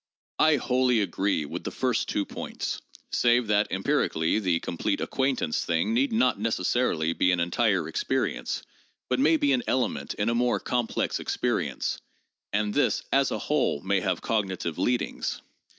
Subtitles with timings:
[0.37, 5.93] 1 agree wholly with the first two points (save that empirically the 'complete acquaintance' thing
[5.93, 8.63] need not necessarily be an entire experience,
[9.11, 12.01] but may be an element in a more complex experience,
[12.51, 15.39] and this, as a whole, may have cognitive leadings).